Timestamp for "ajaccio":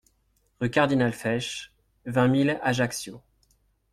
2.65-3.21